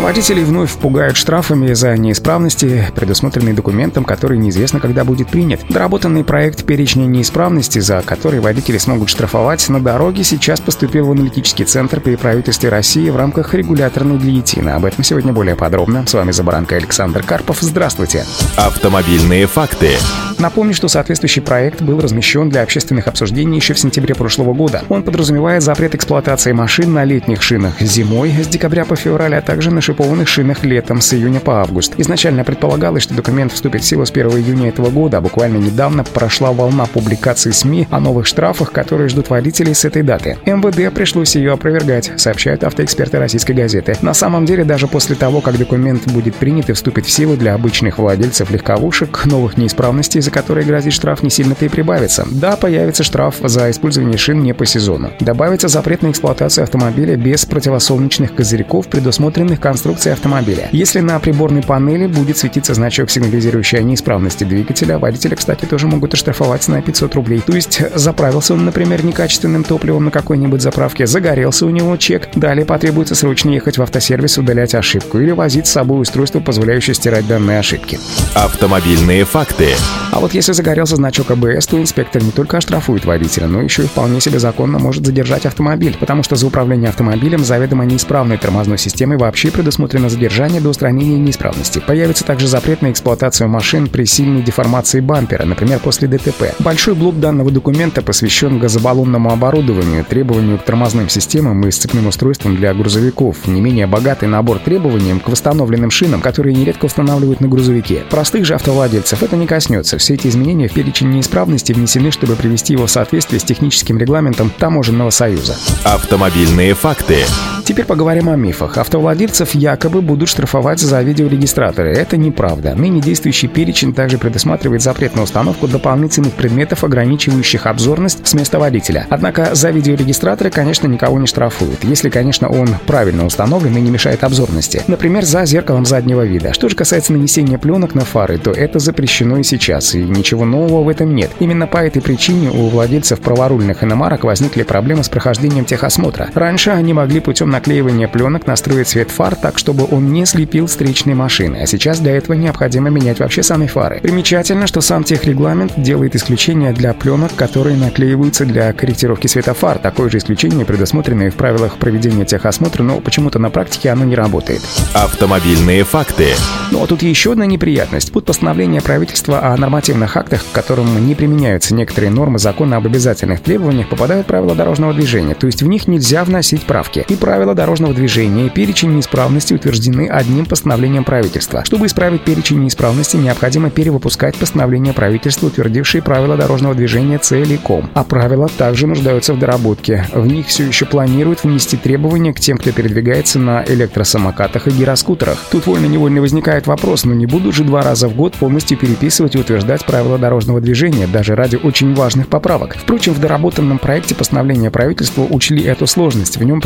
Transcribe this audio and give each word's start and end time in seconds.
Водителей 0.00 0.44
вновь 0.44 0.72
пугают 0.72 1.18
штрафами 1.18 1.74
за 1.74 1.94
неисправности, 1.94 2.86
предусмотренные 2.96 3.52
документом, 3.52 4.04
который 4.04 4.38
неизвестно, 4.38 4.80
когда 4.80 5.04
будет 5.04 5.28
принят. 5.28 5.60
Доработанный 5.68 6.24
проект 6.24 6.64
перечня 6.64 7.04
неисправности, 7.04 7.80
за 7.80 8.00
который 8.00 8.40
водители 8.40 8.78
смогут 8.78 9.10
штрафовать 9.10 9.68
на 9.68 9.78
дороге, 9.78 10.24
сейчас 10.24 10.58
поступил 10.58 11.04
в 11.04 11.10
аналитический 11.10 11.66
центр 11.66 12.00
при 12.00 12.16
правительстве 12.16 12.70
России 12.70 13.10
в 13.10 13.16
рамках 13.16 13.52
регуляторной 13.52 14.16
гильотины. 14.16 14.70
Об 14.70 14.86
этом 14.86 15.04
сегодня 15.04 15.34
более 15.34 15.54
подробно. 15.54 16.06
С 16.06 16.14
вами 16.14 16.30
Забаранка 16.30 16.76
Александр 16.76 17.22
Карпов. 17.22 17.58
Здравствуйте. 17.60 18.24
Автомобильные 18.56 19.46
факты. 19.46 19.90
Напомню, 20.38 20.72
что 20.72 20.88
соответствующий 20.88 21.42
проект 21.42 21.82
был 21.82 22.00
размещен 22.00 22.48
для 22.48 22.62
общественных 22.62 23.08
обсуждений 23.08 23.56
еще 23.56 23.74
в 23.74 23.78
сентябре 23.78 24.14
прошлого 24.14 24.54
года. 24.54 24.82
Он 24.88 25.02
подразумевает 25.02 25.62
запрет 25.62 25.94
эксплуатации 25.94 26.52
машин 26.52 26.94
на 26.94 27.04
летних 27.04 27.42
шинах 27.42 27.78
зимой 27.80 28.32
с 28.32 28.46
декабря 28.46 28.86
по 28.86 28.96
февраль, 28.96 29.34
а 29.34 29.42
также 29.42 29.70
на 29.70 29.82
шипованных 29.90 30.28
шинах 30.28 30.64
летом 30.64 31.00
с 31.00 31.12
июня 31.14 31.40
по 31.40 31.60
август. 31.60 31.94
Изначально 31.96 32.44
предполагалось, 32.44 33.02
что 33.02 33.14
документ 33.14 33.52
вступит 33.52 33.82
в 33.82 33.84
силу 33.84 34.06
с 34.06 34.10
1 34.12 34.28
июня 34.28 34.68
этого 34.68 34.88
года, 34.88 35.18
а 35.18 35.20
буквально 35.20 35.56
недавно 35.56 36.04
прошла 36.04 36.52
волна 36.52 36.86
публикаций 36.86 37.52
СМИ 37.52 37.88
о 37.90 37.98
новых 37.98 38.26
штрафах, 38.26 38.70
которые 38.70 39.08
ждут 39.08 39.30
водителей 39.30 39.74
с 39.74 39.84
этой 39.84 40.02
даты. 40.02 40.38
МВД 40.46 40.94
пришлось 40.94 41.34
ее 41.34 41.52
опровергать, 41.52 42.12
сообщают 42.16 42.62
автоэксперты 42.62 43.18
российской 43.18 43.50
газеты. 43.50 43.96
На 44.00 44.14
самом 44.14 44.46
деле, 44.46 44.62
даже 44.62 44.86
после 44.86 45.16
того, 45.16 45.40
как 45.40 45.58
документ 45.58 46.06
будет 46.12 46.36
принят 46.36 46.70
и 46.70 46.72
вступит 46.72 47.06
в 47.06 47.10
силу 47.10 47.36
для 47.36 47.54
обычных 47.54 47.98
владельцев 47.98 48.52
легковушек, 48.52 49.24
новых 49.24 49.56
неисправностей, 49.56 50.20
за 50.20 50.30
которые 50.30 50.64
грозит 50.64 50.92
штраф, 50.92 51.24
не 51.24 51.30
сильно-то 51.30 51.64
и 51.64 51.68
прибавится. 51.68 52.24
Да, 52.30 52.54
появится 52.54 53.02
штраф 53.02 53.38
за 53.42 53.72
использование 53.72 54.18
шин 54.18 54.44
не 54.44 54.52
по 54.52 54.66
сезону. 54.66 55.10
Добавится 55.18 55.66
запрет 55.66 56.02
на 56.02 56.12
эксплуатацию 56.12 56.62
автомобиля 56.62 57.16
без 57.16 57.44
противосолнечных 57.44 58.36
козырьков, 58.36 58.86
предусмотренных 58.86 59.58
конструкцией 59.58 59.69
конструкции 59.70 60.10
автомобиля. 60.10 60.68
Если 60.72 60.98
на 60.98 61.20
приборной 61.20 61.62
панели 61.62 62.08
будет 62.08 62.36
светиться 62.36 62.74
значок, 62.74 63.08
сигнализирующий 63.08 63.78
о 63.78 63.82
неисправности 63.82 64.42
двигателя, 64.42 64.98
водителя, 64.98 65.36
кстати, 65.36 65.64
тоже 65.64 65.86
могут 65.86 66.12
оштрафовать 66.12 66.66
на 66.66 66.82
500 66.82 67.14
рублей. 67.14 67.40
То 67.40 67.52
есть 67.52 67.80
заправился 67.94 68.54
он, 68.54 68.64
например, 68.64 69.04
некачественным 69.04 69.62
топливом 69.62 70.06
на 70.06 70.10
какой-нибудь 70.10 70.60
заправке, 70.60 71.06
загорелся 71.06 71.66
у 71.66 71.70
него 71.70 71.96
чек, 71.96 72.30
далее 72.34 72.66
потребуется 72.66 73.14
срочно 73.14 73.50
ехать 73.50 73.78
в 73.78 73.82
автосервис 73.82 74.38
удалять 74.38 74.74
ошибку 74.74 75.20
или 75.20 75.30
возить 75.30 75.68
с 75.68 75.70
собой 75.70 76.02
устройство, 76.02 76.40
позволяющее 76.40 76.94
стирать 76.94 77.28
данные 77.28 77.60
ошибки. 77.60 78.00
Автомобильные 78.34 79.24
факты. 79.24 79.68
А 80.10 80.18
вот 80.18 80.34
если 80.34 80.50
загорелся 80.50 80.96
значок 80.96 81.30
АБС, 81.30 81.68
то 81.68 81.80
инспектор 81.80 82.20
не 82.24 82.32
только 82.32 82.56
оштрафует 82.56 83.04
водителя, 83.04 83.46
но 83.46 83.62
еще 83.62 83.84
и 83.84 83.86
вполне 83.86 84.20
себе 84.20 84.40
законно 84.40 84.80
может 84.80 85.06
задержать 85.06 85.46
автомобиль, 85.46 85.96
потому 86.00 86.24
что 86.24 86.34
за 86.34 86.48
управление 86.48 86.88
автомобилем 86.88 87.44
заведомо 87.44 87.84
неисправной 87.84 88.36
тормозной 88.36 88.76
системой 88.76 89.16
вообще 89.16 89.52
предусмотрено 89.60 90.08
задержание 90.08 90.58
до 90.58 90.70
устранения 90.70 91.18
неисправности. 91.18 91.82
Появится 91.86 92.24
также 92.24 92.46
запрет 92.46 92.80
на 92.80 92.90
эксплуатацию 92.90 93.46
машин 93.46 93.88
при 93.88 94.06
сильной 94.06 94.40
деформации 94.40 95.00
бампера, 95.00 95.44
например, 95.44 95.80
после 95.80 96.08
ДТП. 96.08 96.54
Большой 96.60 96.94
блок 96.94 97.20
данного 97.20 97.50
документа 97.50 98.00
посвящен 98.00 98.58
газобаллонному 98.58 99.30
оборудованию, 99.30 100.02
требованию 100.02 100.56
к 100.56 100.64
тормозным 100.64 101.10
системам 101.10 101.66
и 101.66 101.70
сцепным 101.70 102.06
устройствам 102.06 102.56
для 102.56 102.72
грузовиков, 102.72 103.46
не 103.46 103.60
менее 103.60 103.86
богатый 103.86 104.28
набор 104.28 104.60
требований 104.60 105.20
к 105.20 105.28
восстановленным 105.28 105.90
шинам, 105.90 106.22
которые 106.22 106.54
нередко 106.54 106.86
устанавливают 106.86 107.42
на 107.42 107.48
грузовике. 107.48 108.04
Простых 108.08 108.46
же 108.46 108.54
автовладельцев 108.54 109.22
это 109.22 109.36
не 109.36 109.46
коснется. 109.46 109.98
Все 109.98 110.14
эти 110.14 110.28
изменения 110.28 110.68
в 110.68 110.72
перечень 110.72 111.10
неисправности 111.10 111.74
внесены, 111.74 112.12
чтобы 112.12 112.34
привести 112.34 112.72
его 112.72 112.86
в 112.86 112.90
соответствие 112.90 113.40
с 113.40 113.44
техническим 113.44 113.98
регламентом 113.98 114.50
Таможенного 114.58 115.10
союза. 115.10 115.58
Автомобильные 115.84 116.72
факты. 116.72 117.24
Теперь 117.70 117.86
поговорим 117.86 118.28
о 118.28 118.34
мифах. 118.34 118.78
Автовладельцев 118.78 119.54
якобы 119.54 120.02
будут 120.02 120.28
штрафовать 120.28 120.80
за 120.80 121.00
видеорегистраторы. 121.02 121.92
Это 121.92 122.16
неправда. 122.16 122.74
Ныне 122.74 123.00
действующий 123.00 123.46
перечень 123.46 123.94
также 123.94 124.18
предусматривает 124.18 124.82
запрет 124.82 125.14
на 125.14 125.22
установку 125.22 125.68
дополнительных 125.68 126.32
предметов, 126.32 126.82
ограничивающих 126.82 127.66
обзорность 127.66 128.26
с 128.26 128.34
места 128.34 128.58
водителя. 128.58 129.06
Однако 129.08 129.54
за 129.54 129.70
видеорегистраторы, 129.70 130.50
конечно, 130.50 130.88
никого 130.88 131.20
не 131.20 131.28
штрафуют, 131.28 131.84
если, 131.84 132.10
конечно, 132.10 132.48
он 132.48 132.66
правильно 132.88 133.24
установлен 133.24 133.76
и 133.76 133.80
не 133.80 133.92
мешает 133.92 134.24
обзорности. 134.24 134.82
Например, 134.88 135.24
за 135.24 135.44
зеркалом 135.44 135.86
заднего 135.86 136.26
вида. 136.26 136.52
Что 136.52 136.68
же 136.68 136.74
касается 136.74 137.12
нанесения 137.12 137.56
пленок 137.56 137.94
на 137.94 138.04
фары, 138.04 138.38
то 138.38 138.50
это 138.50 138.80
запрещено 138.80 139.36
и 139.36 139.44
сейчас, 139.44 139.94
и 139.94 140.02
ничего 140.02 140.44
нового 140.44 140.82
в 140.82 140.88
этом 140.88 141.14
нет. 141.14 141.30
Именно 141.38 141.68
по 141.68 141.76
этой 141.76 142.02
причине 142.02 142.50
у 142.50 142.66
владельцев 142.66 143.20
праворульных 143.20 143.84
иномарок 143.84 144.24
возникли 144.24 144.64
проблемы 144.64 145.04
с 145.04 145.08
прохождением 145.08 145.64
техосмотра. 145.64 146.30
Раньше 146.34 146.70
они 146.70 146.92
могли 146.92 147.20
путем 147.20 147.59
наклеивания 147.60 148.08
пленок 148.08 148.46
настроить 148.46 148.88
цвет 148.88 149.10
фар 149.10 149.36
так, 149.36 149.58
чтобы 149.58 149.86
он 149.90 150.10
не 150.14 150.24
слепил 150.24 150.66
встречные 150.66 151.14
машины, 151.14 151.58
а 151.60 151.66
сейчас 151.66 152.00
для 152.00 152.16
этого 152.16 152.32
необходимо 152.32 152.88
менять 152.88 153.20
вообще 153.20 153.42
сами 153.42 153.66
фары. 153.66 154.00
Примечательно, 154.00 154.66
что 154.66 154.80
сам 154.80 155.04
техрегламент 155.04 155.74
делает 155.76 156.16
исключение 156.16 156.72
для 156.72 156.94
пленок, 156.94 157.34
которые 157.36 157.76
наклеиваются 157.76 158.46
для 158.46 158.72
корректировки 158.72 159.26
цвета 159.26 159.52
фар. 159.52 159.76
Такое 159.78 160.08
же 160.08 160.16
исключение 160.16 160.64
предусмотрено 160.64 161.24
и 161.24 161.30
в 161.30 161.34
правилах 161.34 161.76
проведения 161.76 162.24
техосмотра, 162.24 162.82
но 162.82 162.98
почему-то 163.02 163.38
на 163.38 163.50
практике 163.50 163.90
оно 163.90 164.06
не 164.06 164.14
работает. 164.14 164.62
Автомобильные 164.94 165.84
факты. 165.84 166.28
Ну 166.70 166.82
а 166.82 166.86
тут 166.86 167.02
еще 167.02 167.32
одна 167.32 167.44
неприятность. 167.44 168.10
Под 168.10 168.24
постановление 168.24 168.80
правительства 168.80 169.52
о 169.52 169.56
нормативных 169.58 170.16
актах, 170.16 170.42
к 170.42 170.54
которым 170.54 171.06
не 171.06 171.14
применяются 171.14 171.74
некоторые 171.74 172.10
нормы 172.10 172.38
закона 172.38 172.78
об 172.78 172.86
обязательных 172.86 173.42
требованиях, 173.42 173.90
попадают 173.90 174.26
правила 174.26 174.54
дорожного 174.54 174.94
движения, 174.94 175.34
то 175.34 175.46
есть 175.46 175.62
в 175.62 175.66
них 175.66 175.88
нельзя 175.88 176.24
вносить 176.24 176.62
правки. 176.62 177.04
И 177.08 177.16
правила 177.16 177.39
дорожного 177.54 177.94
движения, 177.94 178.46
и 178.46 178.50
перечень 178.50 178.94
неисправностей 178.94 179.56
утверждены 179.56 180.08
одним 180.08 180.46
постановлением 180.46 181.04
правительства. 181.04 181.64
Чтобы 181.64 181.86
исправить 181.86 182.24
перечень 182.24 182.60
неисправности, 182.60 183.16
необходимо 183.16 183.70
перевыпускать 183.70 184.36
постановление 184.36 184.92
правительства, 184.92 185.46
утвердившие 185.48 186.02
правила 186.02 186.36
дорожного 186.36 186.74
движения 186.74 187.18
целиком. 187.18 187.90
А 187.94 188.04
правила 188.04 188.48
также 188.48 188.86
нуждаются 188.86 189.34
в 189.34 189.38
доработке. 189.38 190.06
В 190.12 190.26
них 190.26 190.46
все 190.46 190.66
еще 190.66 190.86
планируют 190.86 191.44
внести 191.44 191.76
требования 191.76 192.32
к 192.32 192.40
тем, 192.40 192.58
кто 192.58 192.72
передвигается 192.72 193.38
на 193.38 193.64
электросамокатах 193.64 194.68
и 194.68 194.70
гироскутерах. 194.70 195.38
Тут 195.50 195.66
вольно-невольно 195.66 196.20
возникает 196.20 196.66
вопрос, 196.66 197.04
но 197.04 197.14
не 197.14 197.26
буду 197.26 197.52
же 197.52 197.64
два 197.64 197.82
раза 197.82 198.08
в 198.08 198.14
год 198.14 198.34
полностью 198.34 198.78
переписывать 198.78 199.34
и 199.34 199.38
утверждать 199.38 199.84
правила 199.84 200.18
дорожного 200.18 200.60
движения, 200.60 201.06
даже 201.06 201.34
ради 201.34 201.56
очень 201.56 201.94
важных 201.94 202.28
поправок. 202.28 202.76
Впрочем, 202.76 203.14
в 203.14 203.20
доработанном 203.20 203.78
проекте 203.78 204.14
постановления 204.14 204.70
правительства 204.70 205.22
учли 205.22 205.62
эту 205.62 205.86
сложность. 205.86 206.36
В 206.36 206.44
нем 206.44 206.60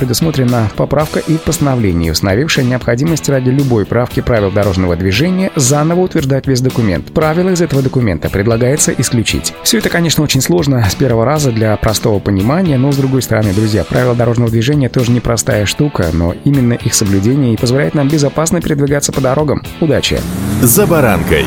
поправка 0.72 1.20
и 1.20 1.36
в 1.36 1.42
постановлении, 1.42 2.10
установившая 2.10 2.64
необходимость 2.64 3.28
ради 3.28 3.50
любой 3.50 3.84
правки 3.84 4.20
правил 4.20 4.50
дорожного 4.50 4.96
движения 4.96 5.50
заново 5.56 6.00
утверждать 6.00 6.46
весь 6.46 6.60
документ. 6.60 7.12
Правила 7.12 7.50
из 7.50 7.60
этого 7.60 7.82
документа 7.82 8.30
предлагается 8.30 8.92
исключить. 8.92 9.54
Все 9.62 9.78
это, 9.78 9.88
конечно, 9.88 10.24
очень 10.24 10.40
сложно 10.40 10.84
с 10.88 10.94
первого 10.94 11.24
раза 11.24 11.52
для 11.52 11.76
простого 11.76 12.18
понимания, 12.18 12.78
но 12.78 12.92
с 12.92 12.96
другой 12.96 13.22
стороны, 13.22 13.52
друзья, 13.52 13.84
правила 13.84 14.14
дорожного 14.14 14.50
движения 14.50 14.88
тоже 14.88 15.10
непростая 15.10 15.66
штука, 15.66 16.08
но 16.12 16.34
именно 16.44 16.74
их 16.74 16.94
соблюдение 16.94 17.54
и 17.54 17.56
позволяет 17.56 17.94
нам 17.94 18.08
безопасно 18.08 18.60
передвигаться 18.60 19.12
по 19.12 19.20
дорогам. 19.20 19.62
Удачи! 19.80 20.20
За 20.62 20.86
баранкой. 20.86 21.44